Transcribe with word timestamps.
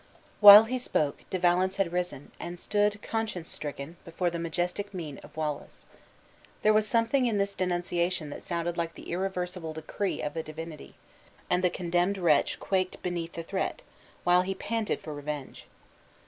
While 0.39 0.63
he 0.63 0.79
spoke, 0.79 1.23
De 1.29 1.37
Valence 1.37 1.75
had 1.77 1.93
risen, 1.93 2.31
and 2.39 2.57
stood, 2.57 3.03
conscience 3.03 3.51
stricken, 3.51 3.97
before 4.03 4.31
the 4.31 4.39
majestic 4.39 4.95
mien 4.95 5.19
of 5.19 5.37
Wallace. 5.37 5.85
There 6.63 6.73
was 6.73 6.87
something 6.87 7.27
in 7.27 7.37
this 7.37 7.53
denunciation 7.53 8.31
that 8.31 8.41
sounded 8.41 8.77
like 8.77 8.95
the 8.95 9.11
irreversible 9.11 9.73
decree 9.73 10.19
of 10.23 10.35
a 10.35 10.41
divinity; 10.41 10.95
and 11.51 11.63
the 11.63 11.69
condemned 11.69 12.17
wretch 12.17 12.59
quaked 12.59 13.03
beneath 13.03 13.33
the 13.33 13.43
threat, 13.43 13.83
while 14.23 14.41
he 14.41 14.55
panted 14.55 15.01
for 15.01 15.13
revenge. 15.13 15.67